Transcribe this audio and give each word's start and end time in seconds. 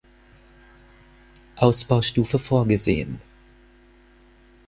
Ausbaustufe 1.57 2.39
vorgesehen. 2.39 3.19